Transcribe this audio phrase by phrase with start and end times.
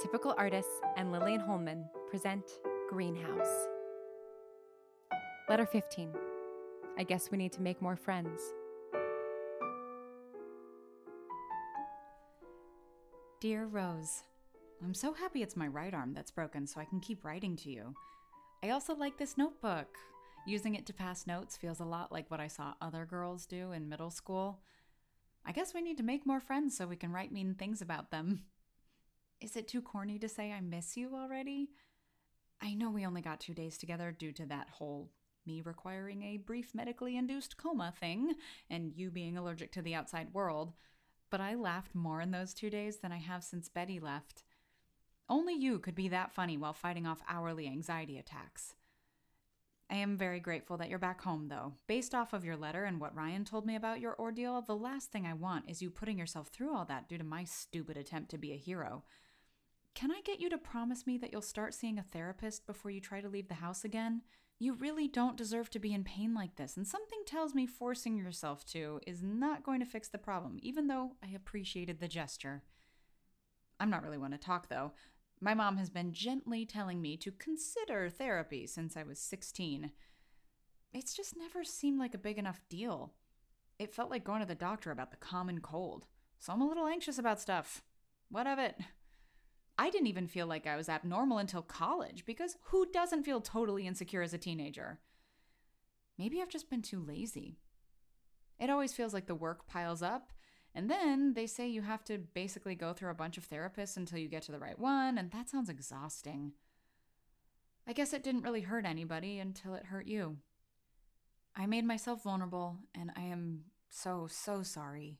[0.00, 2.44] Atypical Artists and Lillian Holman present
[2.88, 3.66] Greenhouse.
[5.46, 6.14] Letter 15.
[6.98, 8.40] I guess we need to make more friends.
[13.42, 14.22] Dear Rose,
[14.82, 17.70] I'm so happy it's my right arm that's broken so I can keep writing to
[17.70, 17.94] you.
[18.62, 19.98] I also like this notebook.
[20.46, 23.72] Using it to pass notes feels a lot like what I saw other girls do
[23.72, 24.60] in middle school.
[25.44, 28.10] I guess we need to make more friends so we can write mean things about
[28.10, 28.44] them.
[29.40, 31.70] Is it too corny to say I miss you already?
[32.60, 35.10] I know we only got two days together due to that whole
[35.46, 38.34] me requiring a brief medically induced coma thing
[38.68, 40.74] and you being allergic to the outside world,
[41.30, 44.44] but I laughed more in those two days than I have since Betty left.
[45.28, 48.74] Only you could be that funny while fighting off hourly anxiety attacks.
[49.88, 51.74] I am very grateful that you're back home, though.
[51.88, 55.10] Based off of your letter and what Ryan told me about your ordeal, the last
[55.10, 58.30] thing I want is you putting yourself through all that due to my stupid attempt
[58.30, 59.02] to be a hero.
[59.94, 63.00] Can I get you to promise me that you'll start seeing a therapist before you
[63.00, 64.22] try to leave the house again?
[64.58, 68.16] You really don't deserve to be in pain like this, and something tells me forcing
[68.16, 72.62] yourself to is not going to fix the problem, even though I appreciated the gesture.
[73.78, 74.92] I'm not really one to talk, though.
[75.40, 79.92] My mom has been gently telling me to consider therapy since I was 16.
[80.92, 83.14] It's just never seemed like a big enough deal.
[83.78, 86.04] It felt like going to the doctor about the common cold.
[86.38, 87.82] So I'm a little anxious about stuff.
[88.30, 88.76] What of it?
[89.80, 93.86] I didn't even feel like I was abnormal until college because who doesn't feel totally
[93.86, 94.98] insecure as a teenager?
[96.18, 97.56] Maybe I've just been too lazy.
[98.58, 100.34] It always feels like the work piles up
[100.74, 104.18] and then they say you have to basically go through a bunch of therapists until
[104.18, 106.52] you get to the right one, and that sounds exhausting.
[107.86, 110.36] I guess it didn't really hurt anybody until it hurt you.
[111.56, 115.18] I made myself vulnerable, and I am so, so sorry.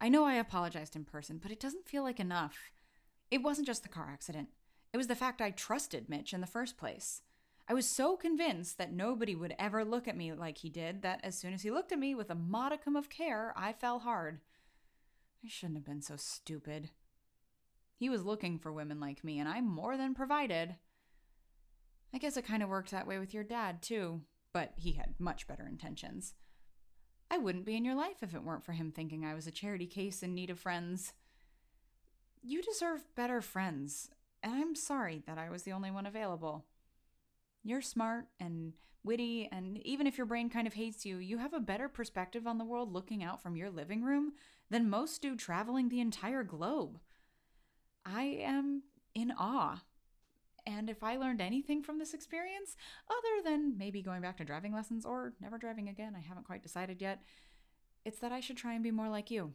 [0.00, 2.58] I know I apologized in person, but it doesn't feel like enough.
[3.32, 4.50] It wasn't just the car accident,
[4.92, 7.22] it was the fact I trusted Mitch in the first place.
[7.66, 11.20] I was so convinced that nobody would ever look at me like he did that
[11.24, 14.40] as soon as he looked at me with a modicum of care, I fell hard.
[15.42, 16.90] I shouldn't have been so stupid.
[17.96, 20.76] He was looking for women like me, and I more than provided.
[22.12, 24.20] I guess it kind of worked that way with your dad, too,
[24.52, 26.34] but he had much better intentions.
[27.30, 29.50] I wouldn't be in your life if it weren't for him thinking I was a
[29.50, 31.14] charity case in need of friends.
[32.44, 34.10] You deserve better friends,
[34.42, 36.64] and I'm sorry that I was the only one available.
[37.62, 38.72] You're smart and
[39.04, 42.46] witty, and even if your brain kind of hates you, you have a better perspective
[42.46, 44.32] on the world looking out from your living room
[44.70, 46.98] than most do traveling the entire globe.
[48.04, 48.82] I am
[49.14, 49.82] in awe.
[50.66, 52.76] And if I learned anything from this experience,
[53.08, 56.62] other than maybe going back to driving lessons or never driving again, I haven't quite
[56.62, 57.22] decided yet,
[58.04, 59.54] it's that I should try and be more like you.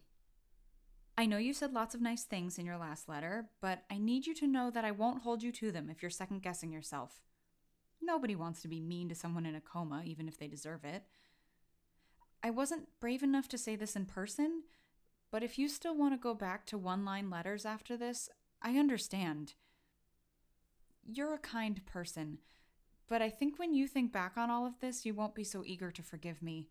[1.20, 4.28] I know you said lots of nice things in your last letter, but I need
[4.28, 7.22] you to know that I won't hold you to them if you're second guessing yourself.
[8.00, 11.06] Nobody wants to be mean to someone in a coma, even if they deserve it.
[12.44, 14.64] I wasn't brave enough to say this in person,
[15.32, 18.30] but if you still want to go back to one line letters after this,
[18.62, 19.56] I understand.
[21.04, 22.38] You're a kind person,
[23.08, 25.64] but I think when you think back on all of this, you won't be so
[25.66, 26.70] eager to forgive me.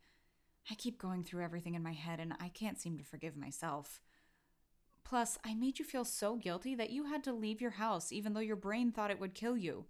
[0.70, 4.00] I keep going through everything in my head and I can't seem to forgive myself.
[5.08, 8.32] Plus, I made you feel so guilty that you had to leave your house even
[8.32, 9.84] though your brain thought it would kill you.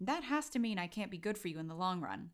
[0.00, 2.30] That has to mean I can't be good for you in the long run.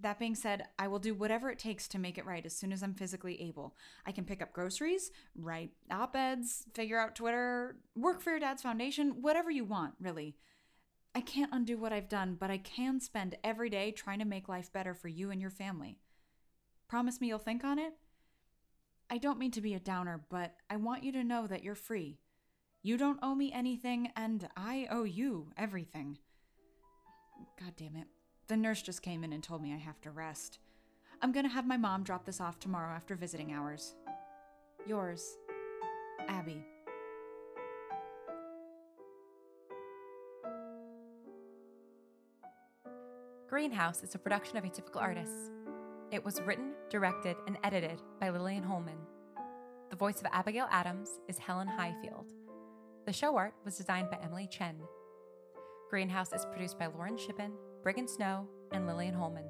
[0.00, 2.72] That being said, I will do whatever it takes to make it right as soon
[2.72, 3.76] as I'm physically able.
[4.04, 8.62] I can pick up groceries, write op eds, figure out Twitter, work for your dad's
[8.62, 10.34] foundation, whatever you want, really.
[11.14, 14.48] I can't undo what I've done, but I can spend every day trying to make
[14.48, 15.96] life better for you and your family.
[16.88, 17.92] Promise me you'll think on it?
[19.10, 21.74] I don't mean to be a downer, but I want you to know that you're
[21.74, 22.18] free.
[22.82, 26.18] You don't owe me anything, and I owe you everything.
[27.60, 28.08] God damn it.
[28.48, 30.58] The nurse just came in and told me I have to rest.
[31.22, 33.94] I'm gonna have my mom drop this off tomorrow after visiting hours.
[34.86, 35.38] Yours,
[36.28, 36.62] Abby.
[43.48, 45.50] Greenhouse is a production of Atypical Artists.
[46.14, 49.00] It was written, directed, and edited by Lillian Holman.
[49.90, 52.32] The voice of Abigail Adams is Helen Highfield.
[53.04, 54.76] The show art was designed by Emily Chen.
[55.90, 57.50] Greenhouse is produced by Lauren Shippen,
[57.82, 59.42] Brigham Snow, and Lillian Holman.